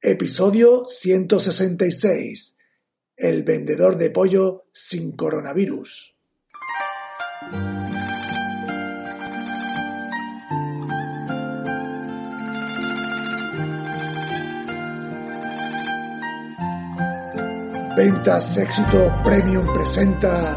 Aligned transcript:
Episodio 0.00 0.86
166. 0.86 2.56
El 3.16 3.42
vendedor 3.42 3.98
de 3.98 4.10
pollo 4.10 4.66
sin 4.72 5.16
coronavirus. 5.16 6.16
Ventas 17.96 18.56
Éxito 18.56 19.12
Premium 19.24 19.66
presenta 19.74 20.56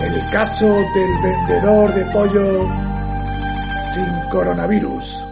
el 0.00 0.30
caso 0.32 0.66
del 0.66 1.22
vendedor 1.22 1.94
de 1.94 2.04
pollo 2.06 2.85
sin 3.92 4.28
coronavirus. 4.30 5.28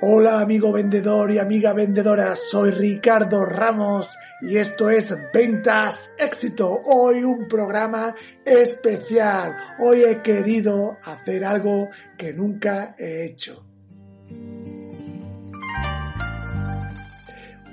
Hola 0.00 0.40
amigo 0.40 0.72
vendedor 0.72 1.32
y 1.32 1.38
amiga 1.38 1.72
vendedora, 1.72 2.36
soy 2.36 2.70
Ricardo 2.70 3.44
Ramos 3.44 4.16
y 4.42 4.58
esto 4.58 4.90
es 4.90 5.14
Ventas 5.32 6.12
Éxito. 6.18 6.80
Hoy 6.84 7.24
un 7.24 7.48
programa 7.48 8.14
especial. 8.44 9.56
Hoy 9.80 10.04
he 10.04 10.22
querido 10.22 10.96
hacer 11.04 11.44
algo 11.44 11.88
que 12.16 12.32
nunca 12.32 12.94
he 12.98 13.24
hecho. 13.24 13.65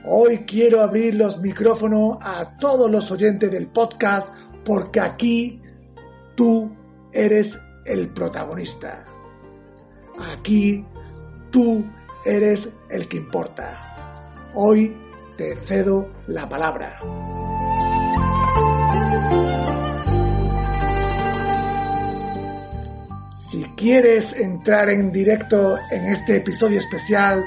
Hoy 0.05 0.39
quiero 0.39 0.81
abrir 0.81 1.15
los 1.15 1.39
micrófonos 1.39 2.17
a 2.19 2.57
todos 2.57 2.91
los 2.91 3.09
oyentes 3.09 3.49
del 3.49 3.67
podcast 3.67 4.33
porque 4.65 4.99
aquí 4.99 5.61
tú 6.35 6.75
eres 7.13 7.57
el 7.85 8.09
protagonista. 8.09 9.05
Aquí 10.33 10.85
tú 11.51 11.85
eres 12.25 12.69
el 12.89 13.07
que 13.07 13.15
importa. 13.15 14.51
Hoy 14.55 14.93
te 15.37 15.55
cedo 15.55 16.11
la 16.27 16.49
palabra. 16.49 16.99
Si 23.49 23.63
quieres 23.77 24.37
entrar 24.37 24.89
en 24.89 25.13
directo 25.13 25.77
en 25.91 26.07
este 26.07 26.37
episodio 26.37 26.79
especial 26.79 27.41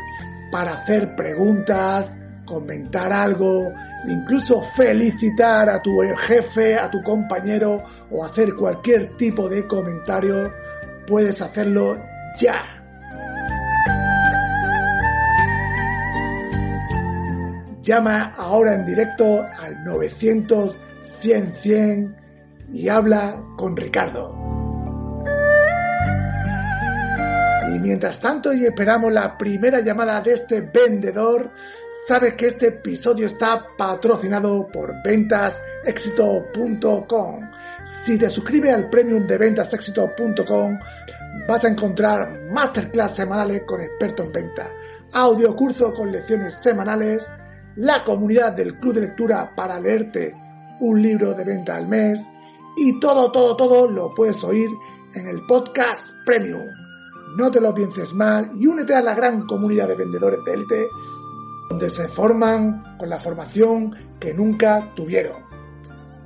para 0.50 0.72
hacer 0.72 1.14
preguntas, 1.14 2.16
comentar 2.47 3.12
algo, 3.12 3.62
incluso 4.08 4.62
felicitar 4.75 5.69
a 5.69 5.83
tu 5.83 5.91
jefe, 6.27 6.77
a 6.77 6.91
tu 6.91 7.03
compañero 7.03 7.83
o 8.11 8.25
hacer 8.25 8.55
cualquier 8.55 9.16
tipo 9.16 9.48
de 9.48 9.66
comentario, 9.66 10.53
puedes 11.06 11.42
hacerlo 11.42 11.97
ya. 12.38 12.72
Llama 17.83 18.34
ahora 18.36 18.75
en 18.75 18.86
directo 18.86 19.42
al 19.42 19.84
900 19.84 20.77
100 21.20 21.56
100 21.56 22.16
y 22.72 22.88
habla 22.88 23.42
con 23.56 23.77
Ricardo. 23.77 24.45
Y 27.77 27.78
mientras 27.78 28.19
tanto 28.20 28.52
y 28.55 28.64
esperamos 28.64 29.12
la 29.12 29.36
primera 29.36 29.80
llamada 29.80 30.22
de 30.22 30.32
este 30.32 30.62
vendedor, 30.62 31.50
sabes 32.06 32.32
que 32.32 32.46
este 32.46 32.69
episodio 32.69 33.27
está 33.27 33.66
patrocinado 33.77 34.66
por 34.69 34.94
ventasexito.com. 35.05 37.50
Si 37.84 38.16
te 38.16 38.31
suscribes 38.31 38.72
al 38.72 38.88
premium 38.88 39.26
de 39.26 39.36
ventasexito.com, 39.36 40.78
vas 41.47 41.66
a 41.66 41.69
encontrar 41.69 42.44
masterclass 42.50 43.15
semanales 43.15 43.65
con 43.66 43.82
expertos 43.82 44.25
en 44.25 44.32
venta, 44.32 44.70
audio 45.12 45.54
curso 45.54 45.92
con 45.92 46.10
lecciones 46.10 46.54
semanales, 46.54 47.31
la 47.75 48.03
comunidad 48.04 48.54
del 48.54 48.81
club 48.81 48.94
de 48.94 49.03
lectura 49.03 49.54
para 49.54 49.78
leerte 49.78 50.34
un 50.81 51.03
libro 51.03 51.34
de 51.34 51.44
venta 51.44 51.76
al 51.76 51.86
mes 51.86 52.26
y 52.78 52.98
todo, 53.00 53.31
todo, 53.31 53.54
todo 53.54 53.86
lo 53.86 54.15
puedes 54.15 54.42
oír 54.44 54.70
en 55.12 55.28
el 55.28 55.42
podcast 55.47 56.15
premium. 56.25 56.85
No 57.34 57.50
te 57.50 57.60
lo 57.60 57.75
pienses 57.75 58.14
más 58.14 58.48
y 58.54 58.66
únete 58.66 58.94
a 58.94 59.03
la 59.03 59.14
gran 59.14 59.47
comunidad 59.47 59.88
de 59.88 59.97
vendedores 59.97 60.38
de 60.44 60.53
élite 60.53 60.88
donde 61.69 61.91
se 61.91 62.09
forman 62.09 62.97
con 62.98 63.10
la 63.10 63.19
formación 63.19 63.94
que 64.20 64.32
nunca 64.32 64.92
tuvieron. 64.94 65.44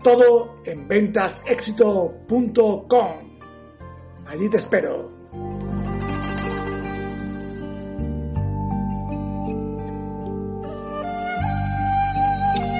Todo 0.03 0.56
en 0.65 0.87
ventasexito.com. 0.87 3.12
Allí 4.27 4.49
te 4.49 4.59
espero. 4.59 5.10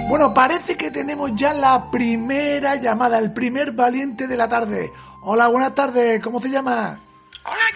Bueno, 0.09 0.33
parece 0.35 0.77
que 0.77 0.91
tenemos 0.91 1.31
ya 1.37 1.53
la 1.53 1.89
primera 1.91 2.77
llamada, 2.77 3.19
el 3.19 3.33
primer 3.33 3.73
valiente 3.73 4.27
de 4.27 4.37
la 4.37 4.49
tarde. 4.49 4.93
Hola, 5.23 5.49
buenas 5.49 5.75
tardes, 5.75 6.21
¿cómo 6.21 6.41
se 6.41 6.51
llama? 6.51 7.10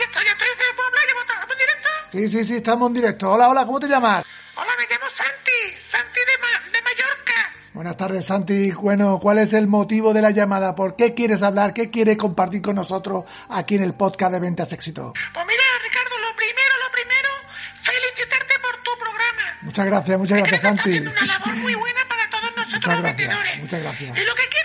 Estoy. 0.02 0.24
¿Estamos 0.26 1.50
en 1.52 1.58
directo? 1.58 1.88
Sí, 2.10 2.28
sí, 2.28 2.44
sí, 2.44 2.56
estamos 2.56 2.88
en 2.88 2.94
directo. 2.94 3.30
Hola, 3.32 3.48
hola, 3.48 3.64
¿cómo 3.66 3.78
te 3.80 3.86
llamas? 3.88 4.24
Hola, 4.56 4.72
me 4.78 4.86
llamo 4.86 5.08
Santi, 5.10 5.78
Santi 5.90 6.20
de, 6.20 6.38
Ma- 6.40 6.70
de 6.72 6.82
Mallorca. 6.82 7.52
Buenas 7.72 7.96
tardes, 7.96 8.24
Santi. 8.24 8.70
Bueno, 8.72 9.18
¿cuál 9.20 9.38
es 9.38 9.52
el 9.52 9.66
motivo 9.66 10.12
de 10.14 10.22
la 10.22 10.30
llamada? 10.30 10.74
¿Por 10.74 10.94
qué 10.96 11.14
quieres 11.14 11.42
hablar? 11.42 11.72
¿Qué 11.74 11.90
quieres 11.90 12.16
compartir 12.16 12.62
con 12.62 12.76
nosotros 12.76 13.24
aquí 13.50 13.74
en 13.76 13.82
el 13.84 13.94
podcast 13.94 14.32
de 14.32 14.40
Ventas 14.40 14.72
Éxito? 14.72 15.12
Pues 15.12 15.46
mira, 15.46 15.62
Ricardo, 15.82 16.18
lo 16.20 16.36
primero, 16.36 16.74
lo 16.86 16.92
primero, 16.92 17.28
felicitarte 17.82 18.54
por 18.60 18.76
tu 18.82 18.90
programa. 18.98 19.58
Muchas 19.62 19.86
gracias, 19.86 20.18
muchas 20.18 20.38
gracias, 20.38 20.60
Santi. 20.62 20.98
una 21.00 21.24
labor 21.26 21.54
muy 21.56 21.74
buena 21.74 22.00
para 22.08 22.30
todos 22.30 22.50
nosotros 22.56 22.74
Muchas 22.74 22.92
los 22.94 23.02
gracias, 23.02 23.28
vendedores. 23.28 23.58
muchas 23.58 23.80
gracias. 23.80 24.16
Y 24.18 24.24
lo 24.24 24.34
que 24.36 24.48
quiero 24.48 24.63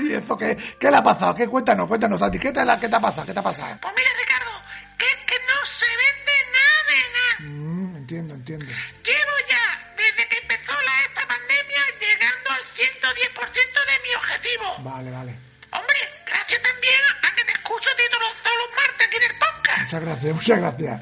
Uy, 0.00 0.12
¿eso 0.14 0.36
qué? 0.36 0.56
¿Qué 0.78 0.90
le 0.90 0.96
ha 0.96 1.02
pasado? 1.02 1.34
¿Qué? 1.34 1.46
Cuéntanos, 1.48 1.86
cuéntanos, 1.88 2.20
Santi. 2.20 2.38
¿Qué 2.38 2.52
te, 2.52 2.64
la- 2.64 2.78
qué 2.78 2.88
te 2.88 2.96
ha 2.96 3.00
pasado? 3.00 3.26
¿Qué 3.26 3.32
te 3.34 3.40
ha 3.40 3.42
pasado? 3.42 3.78
Pues 3.80 3.94
mira, 3.96 4.10
Ricardo, 4.18 4.50
que 4.98 5.06
es 5.06 5.16
que 5.26 5.36
no 5.46 5.66
se 5.66 5.86
vende 5.86 6.34
nada 6.52 6.82
de 6.88 6.98
nada. 7.12 7.36
Mm, 7.52 7.96
entiendo, 7.96 8.34
entiendo. 8.34 8.66
Llevo 8.66 9.34
ya, 9.48 9.94
desde 9.96 10.28
que 10.28 10.36
empezó 10.38 10.72
la, 10.82 11.00
esta 11.06 11.26
pandemia, 11.26 11.80
llegando 12.00 12.50
al 12.50 12.62
110% 12.76 13.86
de 13.86 13.96
mi 14.08 14.14
objetivo. 14.14 14.76
Vale, 14.80 15.10
vale. 15.10 15.32
Hombre, 15.72 15.98
gracias 16.26 16.62
también 16.62 17.00
a 17.22 17.34
que 17.34 17.44
te 17.44 17.52
escucho 17.52 17.88
a 17.90 17.94
todos 17.96 18.56
los 18.58 18.76
martes 18.76 19.06
aquí 19.06 19.16
en 19.16 19.22
el 19.30 19.38
podcast. 19.38 19.78
Muchas 19.82 20.00
gracias, 20.02 20.34
muchas 20.34 20.58
gracias. 20.58 21.00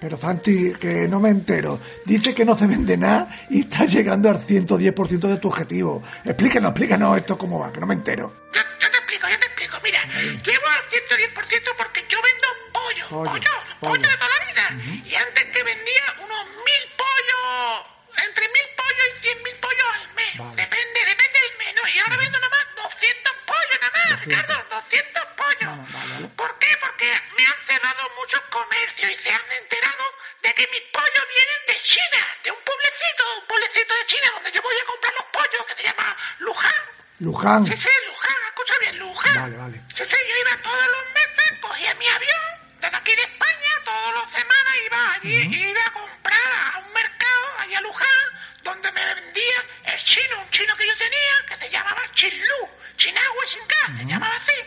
Pero 0.00 0.16
Santi, 0.16 0.72
que 0.74 1.08
no 1.08 1.20
me 1.20 1.30
entero. 1.30 1.80
Dice 2.04 2.34
que 2.34 2.44
no 2.44 2.56
se 2.56 2.66
vende 2.66 2.96
nada 2.96 3.28
y 3.50 3.60
está 3.60 3.84
llegando 3.84 4.28
al 4.30 4.38
110% 4.44 5.18
de 5.28 5.36
tu 5.38 5.48
objetivo. 5.48 6.02
Explícanos, 6.24 6.70
explícanos 6.72 7.16
esto 7.16 7.38
cómo 7.38 7.58
va, 7.58 7.72
que 7.72 7.80
no 7.80 7.86
me 7.86 7.94
entero. 7.94 8.32
Yo, 8.52 8.60
yo 8.80 8.90
te 8.90 8.96
explico, 8.98 9.26
yo 9.28 9.38
te 9.40 9.46
explico. 9.46 9.76
Mira, 9.82 10.04
llevo 10.04 10.66
al 10.68 10.82
110% 10.90 11.76
porque 11.78 12.04
yo 12.08 12.18
vendo 12.22 12.48
pollo, 12.72 13.08
Pollo, 13.08 13.30
pollo, 13.30 13.50
pollo, 13.80 13.92
pollo. 13.92 14.08
de 14.08 14.16
toda 14.16 14.30
la 14.38 14.44
vida. 14.52 14.66
Y 15.06 15.14
antes 15.14 15.44
que 15.44 15.62
vendía 15.62 16.04
unos 16.22 16.44
mil 16.64 16.82
pollos, 16.96 17.86
entre 18.26 18.44
mil 18.48 18.68
pollos 18.76 19.06
y 19.16 19.20
cien 19.22 19.42
mil 19.42 19.56
pollos 19.56 19.86
al 19.94 20.14
mes. 20.14 20.34
Vale. 20.38 20.56
Depende, 20.62 20.98
depende 21.06 21.38
del 21.40 21.54
mes, 21.58 21.72
¿no? 21.76 21.82
Y 21.88 21.98
ahora 22.00 22.16
vendo 22.16 22.38
nada 22.38 22.50
más 22.52 22.66
200 22.76 23.32
pollos, 23.46 23.78
nada 23.80 23.92
más, 23.96 24.08
200. 24.20 24.26
Ricardo, 24.26 24.54
200 24.76 25.22
pollos. 25.40 25.70
Vale, 25.72 25.92
vale, 25.92 26.12
vale. 26.12 26.28
¿Por 26.36 26.50
qué? 26.58 26.70
Porque 26.84 27.08
me 27.36 27.44
han 27.46 27.58
cerrado 27.66 28.02
muchos 28.20 28.42
comercios 28.50 29.06
y 29.12 29.16
se 29.22 29.30
han 29.30 29.46
enterado 29.62 30.04
de 30.42 30.50
que 30.54 30.64
mis 30.72 30.84
pollos 30.90 31.24
vienen 31.30 31.60
de 31.70 31.75
China, 31.86 32.18
de 32.42 32.50
un 32.50 32.58
pueblecito, 32.66 33.22
un 33.38 33.46
pueblecito 33.46 33.94
de 33.94 34.06
China 34.06 34.28
donde 34.34 34.50
yo 34.50 34.60
voy 34.60 34.74
a 34.74 34.84
comprar 34.86 35.12
los 35.14 35.26
pollos 35.30 35.62
que 35.68 35.74
se 35.76 35.82
llama 35.86 36.16
Luján. 36.40 36.82
Luján. 37.20 37.64
Sí, 37.64 37.76
sí, 37.76 37.88
Luján, 38.08 38.36
escucha 38.48 38.74
bien, 38.80 38.98
Luján. 38.98 39.36
Vale, 39.36 39.56
vale. 39.56 39.80
Sí, 39.94 40.02
sí, 40.04 40.16
yo 40.28 40.36
iba 40.36 40.62
todos 40.62 40.86
los 40.86 41.04
meses, 41.14 41.60
cogía 41.60 41.94
mi 41.94 42.08
avión, 42.08 42.42
desde 42.80 42.96
aquí 42.96 43.14
de 43.14 43.22
España, 43.22 43.70
todas 43.84 44.14
las 44.16 44.32
semanas 44.32 44.74
iba 44.84 45.12
allí, 45.14 45.68
iba 45.70 45.86
a 45.86 45.92
comprar 45.92 46.74
a 46.74 46.78
un 46.78 46.92
mercado, 46.92 47.46
allá 47.58 47.78
a 47.78 47.82
Luján, 47.82 48.26
donde 48.64 48.90
me 48.90 49.14
vendía 49.14 49.58
el 49.84 49.98
chino, 50.02 50.40
un 50.42 50.50
chino 50.50 50.76
que 50.76 50.88
yo 50.88 50.96
tenía, 50.98 51.34
que 51.46 51.56
se 51.64 51.70
llamaba 51.70 52.02
Chinlu, 52.14 52.68
Chinagua 52.96 53.44
Shinka, 53.46 53.96
se 53.96 54.04
llamaba 54.04 54.36
así. 54.36 54.58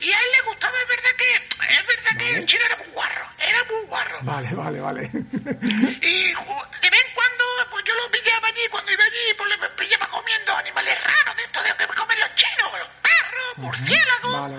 Y 0.00 0.12
a 0.12 0.20
él 0.20 0.30
le 0.30 0.40
gustaba, 0.42 0.80
es 0.80 0.88
verdad 0.88 1.10
que, 1.18 1.34
es 1.74 1.86
verdad 1.86 2.16
que 2.18 2.36
el 2.36 2.46
chino 2.46 2.64
era 2.64 2.76
muy 2.76 2.86
guarro, 2.88 3.28
era 3.38 3.64
muy 3.64 3.86
guarro. 3.86 4.18
Vale, 4.22 4.54
vale, 4.54 4.80
vale. 4.80 5.10
Y 6.02 6.34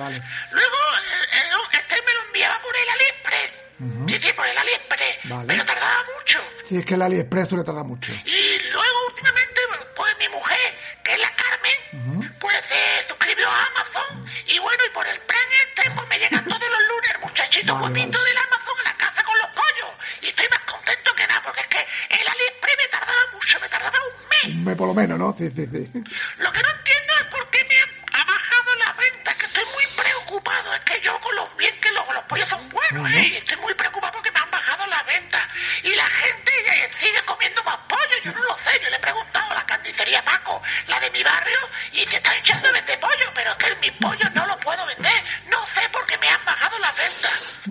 Luego, 0.09 0.77
eh, 0.77 1.27
eh 1.33 1.50
oh, 1.53 1.57
los 1.57 1.69
Castel 1.69 2.01
me 2.06 2.13
lo 2.13 2.21
enviaba 2.23 2.61
por 2.61 2.75
el 2.75 2.89
Aliexpress. 2.89 3.69
Uh. 3.79 4.09
Sí, 4.09 4.19
sí, 4.19 4.33
por 4.33 4.45
el 4.45 4.57
AliExpress. 4.57 5.17
Pero 5.47 5.65
tardaba 5.65 6.03
mucho. 6.17 6.39
Sí, 6.67 6.77
es 6.77 6.85
que 6.85 6.95
el 6.95 7.01
AliExpress 7.01 7.50
suele 7.50 7.63
tardar 7.63 7.85
mucho. 7.85 8.11
Y 8.25 8.59
luego, 8.71 9.07
últimamente, 9.07 9.61
pues 9.95 10.17
mi 10.19 10.27
mujer, 10.27 10.75
que 11.03 11.13
es 11.13 11.19
la 11.19 11.33
Carmen, 11.35 12.35
pues 12.39 12.57
se 12.67 13.07
suscribió 13.07 13.47
a 13.47 13.65
Amazon. 13.67 14.25
Y 14.47 14.59
bueno, 14.59 14.83
y 14.85 14.94
por 14.94 15.07
el 15.07 15.19
plan 15.21 15.47
este, 15.63 15.91
pues 15.91 16.07
me 16.09 16.19
llegan 16.19 16.44
todos 16.50 16.69
los 16.69 16.81
lunes 16.89 17.11
el 17.15 17.19
muchachito 17.21 17.73
vale, 17.73 17.88
pues, 17.88 18.11
del 18.11 18.38
Amazon 18.38 18.79
a 18.79 18.83
la 18.83 18.97
casa 18.97 19.23
con 19.23 19.38
los 19.39 19.47
pollos. 19.47 19.95
Y 20.21 20.27
estoy 20.27 20.47
más 20.50 20.59
contento 20.59 21.15
que 21.15 21.27
nada, 21.27 21.41
porque 21.41 21.61
es 21.61 21.67
que 21.67 21.79
el 21.79 22.27
AliExpress 22.27 22.77
me 22.83 22.88
tardaba 22.91 23.23
mucho, 23.31 23.59
me 23.61 23.69
tardaba 23.69 23.97
un 24.03 24.27
mes. 24.27 24.56
Un 24.57 24.63
mes 24.65 24.75
por 24.75 24.88
lo 24.88 24.94
menos, 24.94 25.17
¿no? 25.17 25.33
Sí, 25.33 25.50
sí, 25.56 25.67
sí. 25.71 25.88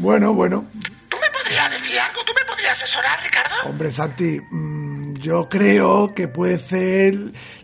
Bueno, 0.09 0.33
bueno. 0.33 0.65
¿Tú 1.11 1.19
me 1.21 1.31
podrías 1.31 1.71
decir 1.71 2.01
algo? 2.01 2.25
¿Tú 2.25 2.33
me 2.33 2.43
podrías 2.47 2.83
asesorar, 2.83 3.23
Ricardo? 3.23 3.55
Hombre, 3.67 3.91
Santi, 3.91 4.41
mm, 4.41 5.13
yo 5.17 5.51
creo 5.51 6.15
que 6.15 6.29
puede 6.29 6.57
ser 6.57 7.15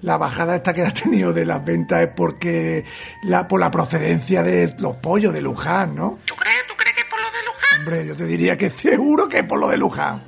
la 0.02 0.18
bajada 0.18 0.54
esta 0.54 0.74
que 0.74 0.82
has 0.82 0.92
tenido 0.92 1.32
de 1.32 1.46
las 1.46 1.64
ventas 1.64 2.02
es 2.02 2.08
porque 2.14 2.84
la 3.22 3.48
por 3.48 3.60
la 3.60 3.70
procedencia 3.70 4.42
de 4.42 4.74
los 4.78 4.96
pollos 4.96 5.32
de 5.32 5.40
Luján, 5.40 5.94
¿no? 5.94 6.18
¿Tú 6.26 6.36
crees? 6.36 6.66
¿Tú 6.68 6.74
crees 6.76 6.94
que 6.94 7.00
es 7.00 7.08
por 7.08 7.18
lo 7.18 7.30
de 7.30 7.44
Luján? 7.44 7.78
Hombre, 7.78 8.06
yo 8.08 8.14
te 8.14 8.26
diría 8.26 8.58
que 8.58 8.68
seguro 8.84 9.26
que 9.26 9.38
es 9.38 9.44
por 9.46 9.58
lo 9.58 9.68
de 9.68 9.78
Luján. 9.78 10.22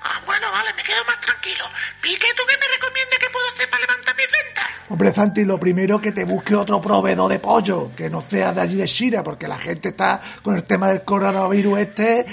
Ah, 0.00 0.22
bueno, 0.26 0.52
vale, 0.52 0.72
me 0.74 0.84
quedo 0.84 1.04
más 1.06 1.20
tranquilo. 1.22 1.64
¿Y 2.04 2.16
qué 2.18 2.28
tú 2.36 2.44
qué 2.48 2.56
me 2.56 2.68
recomiendas 2.68 3.18
que 3.18 3.30
puedo 3.30 3.48
hacer 3.48 3.68
para 3.68 3.80
levantar 3.80 4.14
mis 4.14 4.26
ventas? 4.30 4.66
Hombre, 4.98 5.12
Santi, 5.14 5.44
lo 5.44 5.60
primero 5.60 6.00
que 6.00 6.10
te 6.10 6.24
busque 6.24 6.56
otro 6.56 6.80
proveedor 6.80 7.30
de 7.30 7.38
pollo, 7.38 7.92
que 7.94 8.10
no 8.10 8.20
sea 8.20 8.52
de 8.52 8.62
allí 8.62 8.74
de 8.74 8.86
China, 8.86 9.22
porque 9.22 9.46
la 9.46 9.56
gente 9.56 9.90
está 9.90 10.20
con 10.42 10.56
el 10.56 10.64
tema 10.64 10.88
del 10.88 11.02
coronavirus 11.02 11.78
este, 11.78 12.26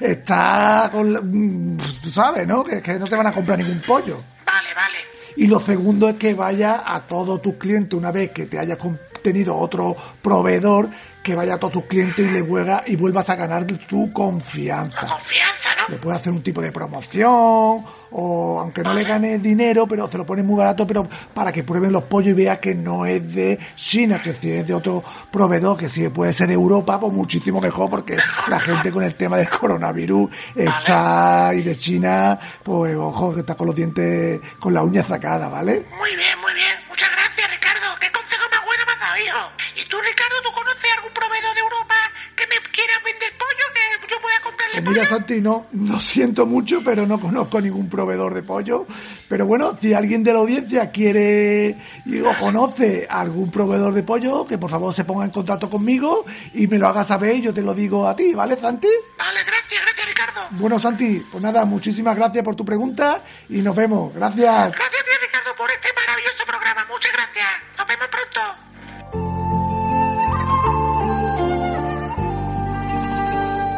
está 0.00 0.90
con, 0.92 1.10
la- 1.10 1.22
mm, 1.22 1.78
tú 2.02 2.12
sabes, 2.12 2.46
¿no? 2.46 2.62
Que, 2.62 2.82
que 2.82 2.98
no 2.98 3.06
te 3.06 3.16
van 3.16 3.28
a 3.28 3.32
comprar 3.32 3.58
ningún 3.58 3.80
pollo. 3.80 4.22
Vale, 4.44 4.74
vale. 4.74 4.98
Y 5.36 5.46
lo 5.46 5.58
segundo 5.58 6.06
es 6.10 6.16
que 6.16 6.34
vaya 6.34 6.82
a 6.84 7.00
todos 7.06 7.40
tus 7.40 7.54
clientes, 7.54 7.98
una 7.98 8.12
vez 8.12 8.28
que 8.30 8.44
te 8.44 8.58
hayas 8.58 8.76
tenido 9.26 9.56
otro 9.56 9.96
proveedor, 10.22 10.88
que 11.20 11.34
vaya 11.34 11.54
a 11.54 11.58
todos 11.58 11.72
tus 11.72 11.86
clientes 11.86 12.24
y 12.24 12.30
le 12.30 12.42
vuelva, 12.42 12.84
y 12.86 12.94
vuelvas 12.94 13.28
a 13.30 13.34
ganar 13.34 13.64
tu 13.64 14.12
confianza. 14.12 15.00
Confianza, 15.00 15.74
¿no? 15.76 15.88
Le 15.88 15.98
puedes 15.98 16.20
hacer 16.20 16.32
un 16.32 16.40
tipo 16.40 16.62
de 16.62 16.70
promoción, 16.70 17.84
o 18.12 18.60
aunque 18.60 18.82
no 18.82 18.94
le 18.94 19.02
ganes 19.02 19.42
dinero, 19.42 19.88
pero 19.88 20.08
se 20.08 20.16
lo 20.16 20.24
pones 20.24 20.44
muy 20.44 20.56
barato, 20.56 20.86
pero 20.86 21.08
para 21.34 21.50
que 21.50 21.64
prueben 21.64 21.90
los 21.90 22.04
pollos 22.04 22.30
y 22.30 22.34
vea 22.34 22.60
que 22.60 22.76
no 22.76 23.04
es 23.04 23.34
de 23.34 23.58
China, 23.74 24.22
que 24.22 24.34
si 24.34 24.52
es 24.52 24.68
de 24.68 24.74
otro 24.74 25.02
proveedor, 25.32 25.76
que 25.76 25.88
si 25.88 26.08
puede 26.10 26.32
ser 26.32 26.46
de 26.46 26.54
Europa, 26.54 27.00
pues 27.00 27.12
muchísimo 27.12 27.60
mejor, 27.60 27.90
porque 27.90 28.16
la 28.46 28.60
gente 28.60 28.92
con 28.92 29.02
el 29.02 29.16
tema 29.16 29.36
del 29.36 29.48
coronavirus 29.50 30.30
está, 30.54 31.50
y 31.54 31.62
de 31.62 31.76
China, 31.76 32.38
pues 32.62 32.94
ojo, 32.94 33.34
que 33.34 33.40
está 33.40 33.56
con 33.56 33.66
los 33.66 33.74
dientes, 33.74 34.40
con 34.60 34.72
la 34.72 34.84
uña 34.84 35.02
sacada, 35.02 35.48
¿vale? 35.48 35.86
Muy 35.98 36.14
bien, 36.14 36.38
muy 36.40 36.54
bien. 36.54 36.76
Muchas 36.88 37.10
gracias, 37.10 37.50
Ricardo. 37.50 37.98
¿Qué 38.00 38.10
consejo 38.12 38.44
más 38.50 38.64
bueno 38.64 38.84
me 38.86 38.92
has 38.92 39.00
dado, 39.00 39.16
hijo? 39.18 39.50
¿Y 39.74 39.75
tú, 39.88 39.96
Ricardo, 40.00 40.36
tú 40.42 40.50
conoces 40.52 40.84
algún 40.96 41.12
proveedor 41.12 41.54
de 41.54 41.60
Europa 41.60 41.94
que 42.36 42.46
me 42.46 42.56
quiera 42.70 42.92
vender 43.04 43.32
pollo, 43.38 43.64
que 43.74 44.08
yo 44.08 44.20
pueda 44.20 44.40
comprarle 44.42 44.74
Pues 44.82 44.88
mira, 44.88 45.02
pollo? 45.04 45.16
Santi, 45.16 45.40
no, 45.40 45.66
lo 45.72 46.00
siento 46.00 46.46
mucho, 46.46 46.80
pero 46.84 47.06
no 47.06 47.18
conozco 47.18 47.60
ningún 47.60 47.88
proveedor 47.88 48.34
de 48.34 48.42
pollo. 48.42 48.86
Pero 49.28 49.46
bueno, 49.46 49.76
si 49.80 49.94
alguien 49.94 50.22
de 50.22 50.32
la 50.32 50.40
audiencia 50.40 50.90
quiere 50.90 51.76
o 52.24 52.38
conoce 52.38 53.06
algún 53.08 53.50
proveedor 53.50 53.94
de 53.94 54.02
pollo, 54.02 54.46
que 54.46 54.58
por 54.58 54.70
favor 54.70 54.92
se 54.94 55.04
ponga 55.04 55.24
en 55.24 55.30
contacto 55.30 55.70
conmigo 55.70 56.24
y 56.54 56.66
me 56.66 56.78
lo 56.78 56.88
haga 56.88 57.04
saber 57.04 57.36
y 57.36 57.42
yo 57.42 57.54
te 57.54 57.62
lo 57.62 57.74
digo 57.74 58.06
a 58.08 58.14
ti, 58.14 58.34
¿vale, 58.34 58.56
Santi? 58.56 58.88
Vale, 59.18 59.44
gracias, 59.44 59.82
gracias, 59.82 60.06
Ricardo. 60.06 60.40
Bueno, 60.52 60.78
Santi, 60.78 61.26
pues 61.30 61.42
nada, 61.42 61.64
muchísimas 61.64 62.16
gracias 62.16 62.44
por 62.44 62.54
tu 62.56 62.64
pregunta 62.64 63.22
y 63.48 63.62
nos 63.62 63.74
vemos. 63.74 64.14
Gracias. 64.14 64.74
Gracias 64.76 65.05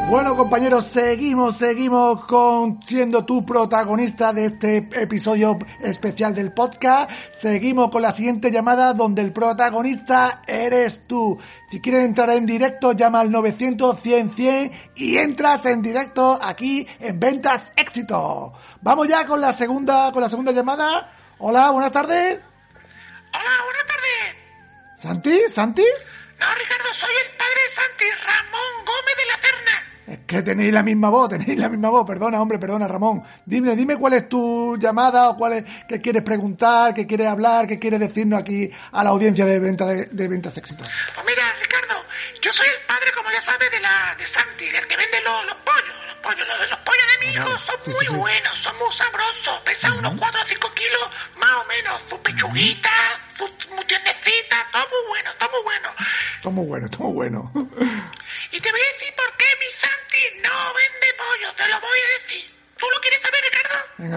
Bueno, 0.09 0.35
compañeros, 0.37 0.87
seguimos, 0.87 1.59
seguimos 1.59 2.25
con 2.25 2.83
siendo 2.87 3.27
tú 3.27 3.45
protagonista 3.45 4.33
de 4.33 4.47
este 4.47 4.77
episodio 4.95 5.59
especial 5.83 6.35
del 6.35 6.51
podcast. 6.51 7.11
Seguimos 7.31 7.91
con 7.91 8.01
la 8.01 8.13
siguiente 8.13 8.51
llamada 8.51 8.95
donde 8.95 9.21
el 9.21 9.35
protagonista 9.35 10.41
eres 10.47 11.07
tú. 11.07 11.39
Si 11.71 11.83
quieres 11.83 12.07
entrar 12.07 12.31
en 12.31 12.47
directo, 12.47 12.93
llama 12.93 13.21
al 13.21 13.31
900 13.31 14.01
100 14.01 14.31
100 14.31 14.73
y 14.97 15.19
entras 15.19 15.67
en 15.67 15.83
directo 15.83 16.39
aquí 16.41 16.89
en 17.01 17.21
Ventas 17.21 17.73
Éxito. 17.77 18.55
Vamos 18.81 19.09
ya 19.09 19.27
con 19.27 19.43
la 19.43 19.53
segunda, 19.53 20.11
con 20.11 20.23
la 20.23 20.31
segunda 20.31 20.53
llamada. 20.53 21.13
Hola, 21.37 21.71
buenas 21.71 21.93
tardes. 21.93 22.41
Hola, 23.35 23.63
buenas 23.63 23.87
tardes. 23.87 24.37
¿Santi? 24.97 25.39
¿Santi? 25.51 25.85
No, 26.41 26.47
Ricardo, 26.55 26.95
soy 26.99 27.13
el 27.27 27.37
padre 27.37 27.61
Santi 27.75 28.05
Ramón 28.25 28.87
Gómez 28.87 29.17
de 29.19 29.27
la 29.27 29.39
Cerna. 29.43 29.88
Es 30.09 30.21
que 30.27 30.43
tenéis 30.43 30.73
la 30.73 30.83
misma 30.83 31.11
voz, 31.11 31.29
tenéis 31.31 31.59
la 31.59 31.69
misma 31.69 31.91
voz. 31.91 32.07
Perdona, 32.07 32.41
hombre, 32.41 32.59
perdona, 32.59 32.89
Ramón. 32.89 33.23
Dime, 33.45 33.77
dime 33.77 33.97
cuál 33.97 34.15
es 34.15 34.29
tu 34.29 34.77
llamada 34.79 35.31
o 35.31 35.37
cuál 35.37 35.53
es, 35.55 35.65
qué 35.87 36.01
quieres 36.01 36.23
preguntar, 36.23 36.95
qué 36.95 37.07
quieres 37.07 37.27
hablar, 37.29 37.67
qué 37.67 37.79
quieres 37.79 38.01
decirnos 38.01 38.41
aquí 38.41 38.71
a 38.93 39.05
la 39.05 39.11
audiencia 39.11 39.45
de, 39.45 39.59
venta 39.59 39.85
de, 39.87 40.07
de 40.07 40.29
Ventas 40.29 40.57
Éxito. 40.57 40.83
Pues 41.15 41.27
mira, 41.27 41.53
Ricardo, 41.61 42.05
yo 42.41 42.53
soy 42.53 42.67
el 42.69 42.87
padre, 42.87 43.13
como 43.15 43.31
ya 43.31 43.43
sabes, 43.43 43.71
de 43.71 43.81
la 43.81 44.15
de 44.19 44.27
Santi, 44.27 44.65
el 44.67 44.87
que 44.87 44.97
vende 44.97 45.21
los, 45.23 45.45
los 45.47 45.57
pollos. 45.57 45.95
Los 46.09 46.17
pollos, 46.35 46.49
los, 46.49 46.71
los 46.71 46.79
pollos 46.81 47.07
de 47.21 47.27
mi 47.27 47.33
hijo 47.35 47.49
son 47.67 47.77
Sí, 47.85 47.91
muy 47.91 48.07
sí, 48.07 48.13
sí. 48.13 48.17
buenos, 48.19 48.59
son 48.59 48.79
muy 48.79 48.93
sabrosos. 48.93 49.61
Pesan 49.65 49.93
unos 49.99 50.15
4 50.19 50.41
o 50.41 50.45
5 50.47 50.73
kilos, 50.75 51.05
más 51.39 51.53
o 51.63 51.65
menos. 51.69 52.03
Su 52.09 52.19
pechuguita, 52.21 52.91
su 53.37 53.45
muy 53.75 53.85
tiernecita, 53.85 54.57
todo 54.73 54.83
muy 54.89 55.09
bueno, 55.09 55.31
todo 55.39 55.51
muy 55.51 55.63
bueno. 55.65 55.89
Está 56.37 56.51
muy 56.51 56.67
bueno, 56.67 56.87
está 56.87 56.99
muy 57.05 57.13
bueno. 57.13 57.53
Y 58.53 58.61
te 58.61 58.71
voy 58.71 58.81
a 58.81 58.93
decir 58.99 59.13
por 59.17 59.37
qué 59.37 59.45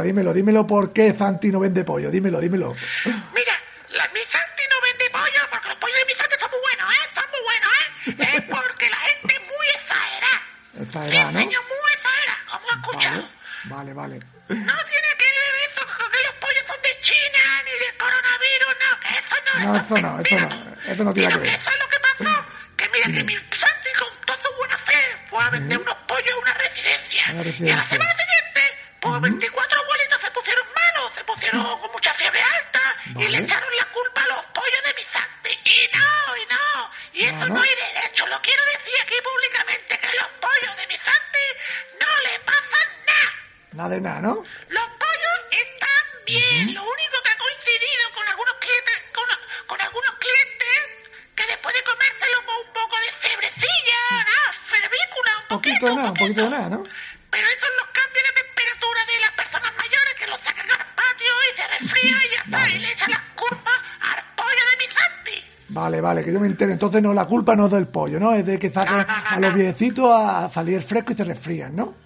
Venga, 0.01 0.13
dímelo, 0.13 0.33
dímelo 0.33 0.65
por 0.67 0.93
qué 0.93 1.13
Santi 1.13 1.49
no 1.49 1.59
vende 1.59 1.83
pollo. 1.83 2.09
Dímelo, 2.09 2.39
dímelo. 2.39 2.73
Mira, 3.05 3.53
la, 3.89 4.07
mi 4.13 4.21
Santi 4.31 4.63
no 4.69 4.81
vende 4.81 5.09
pollo 5.11 5.41
porque 5.51 5.67
los 5.69 5.77
pollos 5.77 5.97
de 5.99 6.05
mi 6.05 6.13
Santi 6.17 6.35
son 6.39 6.49
muy 6.51 6.59
buenos, 6.59 6.93
¿eh? 6.93 7.09
Son 7.13 7.23
muy 7.29 7.41
buenos, 7.45 7.71
¿eh? 7.77 8.37
Es 8.37 8.41
porque 8.49 8.89
la 8.89 8.97
gente 8.97 9.33
es 9.35 9.41
muy 9.41 9.67
exagerada. 9.77 10.41
Exagerada, 10.81 11.29
Sí, 11.29 11.33
¿no? 11.33 11.39
señor, 11.41 11.63
muy 11.69 11.91
exagerada, 11.93 12.37
como 12.49 12.65
has 12.71 12.77
escuchado. 12.77 13.29
Vale, 13.65 13.93
vale, 13.93 14.17
vale. 14.17 14.25
No 14.49 14.77
tiene 14.89 15.09
que 15.21 15.27
ver 15.37 15.53
eso 15.69 15.81
con 15.85 16.11
que 16.11 16.19
los 16.25 16.35
pollos 16.41 16.63
son 16.67 16.79
de 16.81 16.93
China 17.01 17.43
ni 17.61 17.73
de 17.77 17.89
coronavirus, 18.01 18.73
no, 18.81 18.89
que 19.01 19.09
eso 19.21 19.35
no, 19.45 19.53
No, 19.61 19.75
eso 19.77 19.97
no, 20.01 20.09
es 20.19 20.25
eso 20.25 20.35
mentira. 20.35 20.47
no, 20.49 20.91
eso 20.91 21.03
no 21.05 21.13
tiene 21.13 21.29
que 21.33 21.37
ver. 21.39 21.47
Eso 21.61 21.69
es 21.69 21.79
lo 21.79 21.87
que 21.93 21.99
pasó. 22.01 22.33
Que 22.75 22.89
mira, 22.89 23.05
que 23.13 23.23
mi 23.23 23.35
Santi 23.53 23.89
con 24.01 24.09
toda 24.25 24.39
su 24.41 24.49
buena 24.57 24.77
fe 24.79 24.97
fue 25.29 25.43
a 25.43 25.49
vender 25.51 25.77
unos 25.77 25.95
pollos 26.09 26.33
a 26.33 26.39
una 26.41 26.53
residencia. 26.55 27.23
Una 27.29 27.33
Y 27.33 27.37
a 27.37 27.37
la 27.37 27.43
residencia. 27.43 27.87
semana 27.87 28.20
¿no? 44.01 44.33
Los 44.69 44.87
pollos 44.97 45.37
están 45.51 46.03
bien. 46.25 46.73
Lo 46.73 46.81
único 46.81 47.15
que 47.23 47.29
ha 47.31 47.37
coincidido 47.37 48.03
con 48.15 48.25
algunos 48.27 48.55
clientes, 48.57 48.95
con, 49.13 49.27
con 49.67 49.77
algunos 49.81 50.11
clientes, 50.17 50.75
que 51.37 51.45
después 51.45 51.73
de 51.75 51.83
comérselo 51.85 52.37
con 52.49 52.55
un 52.65 52.71
poco 52.73 52.95
de 52.97 53.09
febrecilla, 53.21 53.99
nada, 54.25 54.47
febrícula, 54.65 55.31
un 55.37 55.47
poquito, 55.53 55.85
Poquito 55.85 55.85
de 55.85 55.95
nada, 55.95 56.09
un 56.11 56.17
poquito 56.17 56.41
de 56.43 56.49
nada, 56.49 56.67
¿no? 56.69 56.79
Pero 57.29 57.45
esos 57.47 57.61
son 57.61 57.73
los 57.77 57.87
cambios 57.93 58.23
de 58.25 58.33
temperatura 58.41 59.01
de 59.05 59.17
las 59.21 59.33
personas 59.37 59.71
mayores 59.77 60.13
que 60.17 60.27
los 60.27 60.39
sacan 60.41 60.67
al 60.71 60.83
patio 60.97 61.31
y 61.45 61.51
se 61.55 61.65
resfría 61.77 62.17
y 62.25 62.27
ya 62.33 62.39
está. 62.41 62.57
Vale. 62.57 62.73
Y 62.75 62.79
le 62.81 62.89
echan 62.91 63.11
las 63.11 63.23
culpas 63.37 63.77
al 64.01 64.19
pollo 64.35 64.63
de 64.65 64.75
mi 64.81 64.87
Santi. 64.91 65.37
Vale, 65.69 66.01
vale, 66.01 66.23
que 66.25 66.33
yo 66.33 66.39
me 66.41 66.47
entere. 66.47 66.73
Entonces 66.73 66.99
no, 67.01 67.13
la 67.13 67.25
culpa 67.25 67.55
no 67.55 67.65
es 67.67 67.71
del 67.71 67.87
pollo, 67.87 68.19
¿no? 68.19 68.33
Es 68.33 68.45
de 68.45 68.59
que 68.59 68.69
saquen 68.73 68.97
No, 68.97 69.03
no, 69.05 69.07
no, 69.07 69.29
a 69.29 69.39
los 69.39 69.51
no. 69.51 69.57
viejecitos 69.57 70.09
a 70.11 70.49
salir 70.49 70.81
fresco 70.81 71.13
y 71.13 71.15
se 71.15 71.23
resfrían, 71.23 71.75
¿no? 71.75 71.85
No, 71.85 71.91
no, 71.91 72.00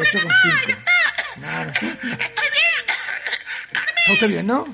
8 0.00 0.18
con 0.22 0.32
5. 0.66 0.80
Vale. 1.36 1.70
Estoy 1.70 2.48
bien. 2.50 2.70
¿Está 4.00 4.12
usted 4.12 4.28
bien, 4.28 4.46
no? 4.46 4.66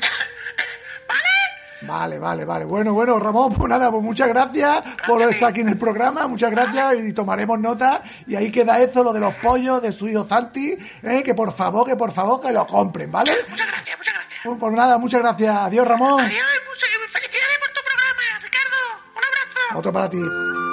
¿vale? 1.83 2.19
Vale, 2.19 2.45
vale. 2.45 2.65
Bueno, 2.65 2.93
bueno, 2.93 3.19
Ramón, 3.19 3.55
pues 3.55 3.69
nada, 3.69 3.91
pues 3.91 4.03
muchas 4.03 4.29
gracias 4.29 4.83
por 5.07 5.23
estar 5.23 5.51
aquí 5.51 5.61
en 5.61 5.69
el 5.69 5.79
programa, 5.79 6.27
muchas 6.27 6.51
gracias 6.51 6.97
y 7.01 7.13
tomaremos 7.13 7.59
nota. 7.59 8.03
Y 8.27 8.35
ahí 8.35 8.51
queda 8.51 8.79
eso, 8.81 9.05
lo 9.05 9.13
de 9.13 9.21
los 9.21 9.35
pollos 9.37 9.81
de 9.83 9.93
su 9.93 10.09
hijo 10.09 10.27
Santi, 10.27 10.77
eh, 11.03 11.23
que 11.23 11.35
por 11.35 11.53
favor, 11.55 11.87
que 11.87 11.97
por 11.97 12.13
favor, 12.13 12.41
que 12.41 12.53
lo 12.53 12.67
compren, 12.67 13.11
¿vale? 13.13 13.33
Muchas 13.49 13.67
gracias, 13.69 13.99
muchas 13.99 14.15
gracias. 14.15 14.41
Pues, 14.45 14.57
pues 14.59 14.73
nada, 14.73 14.99
muchas 14.99 15.21
gracias. 15.21 15.57
Adiós, 15.57 15.87
Ramón. 15.87 16.21
Adiós 16.25 16.47
felicidades 17.13 17.59
por 17.59 17.69
tu 17.71 17.81
programa, 17.83 18.39
Ricardo. 18.43 18.77
Un 19.17 19.25
abrazo. 19.25 19.79
Otro 19.79 19.93
para 19.93 20.11
ti. 20.11 20.66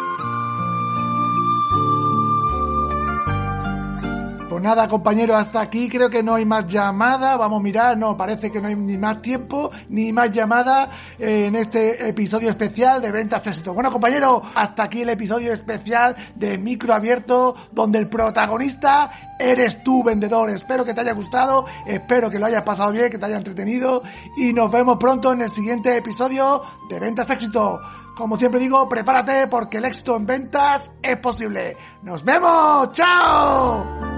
Nada, 4.64 4.88
compañeros, 4.88 5.36
hasta 5.36 5.62
aquí 5.62 5.90
creo 5.90 6.10
que 6.10 6.24
no 6.24 6.36
hay 6.36 6.46
más 6.46 6.68
llamada. 6.68 7.38
Vamos 7.38 7.60
a 7.60 7.64
mirar, 7.64 7.98
no, 7.98 8.18
parece 8.18 8.52
que 8.52 8.60
no 8.62 8.70
hay 8.70 8.76
ni 8.76 8.98
más 8.98 9.22
tiempo 9.22 9.70
ni 9.90 10.12
más 10.12 10.32
llamada 10.32 10.90
eh, 11.20 11.46
en 11.48 11.56
este 11.56 12.08
episodio 12.08 12.50
especial 12.50 13.02
de 13.02 13.12
Ventas 13.12 13.46
Éxito. 13.46 13.74
Bueno, 13.74 13.92
compañeros, 13.92 14.42
hasta 14.56 14.84
aquí 14.84 15.02
el 15.02 15.10
episodio 15.10 15.54
especial 15.54 16.16
de 16.36 16.58
Micro 16.58 16.94
Abierto, 16.94 17.56
donde 17.72 18.00
el 18.00 18.08
protagonista 18.08 19.12
eres 19.38 19.84
tú, 19.84 20.04
vendedor. 20.04 20.50
Espero 20.50 20.86
que 20.86 20.94
te 20.94 21.02
haya 21.02 21.14
gustado, 21.14 21.66
espero 21.86 22.32
que 22.32 22.40
lo 22.40 22.46
hayas 22.46 22.64
pasado 22.64 22.92
bien, 22.92 23.12
que 23.12 23.18
te 23.18 23.26
haya 23.26 23.38
entretenido 23.38 24.02
y 24.38 24.54
nos 24.54 24.72
vemos 24.72 24.98
pronto 24.98 25.34
en 25.34 25.42
el 25.42 25.50
siguiente 25.50 25.98
episodio 25.98 26.64
de 26.90 27.00
Ventas 27.00 27.30
Éxito. 27.30 27.80
Como 28.16 28.38
siempre 28.38 28.60
digo, 28.60 28.88
prepárate 28.88 29.48
porque 29.48 29.78
el 29.78 29.86
éxito 29.86 30.16
en 30.16 30.26
ventas 30.26 30.92
es 31.02 31.18
posible. 31.18 31.76
¡Nos 32.04 32.24
vemos! 32.24 32.94
¡Chao! 32.94 34.13